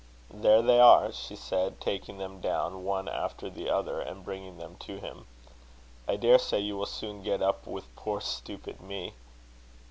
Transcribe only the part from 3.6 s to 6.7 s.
other, and bringing them to him. "I daresay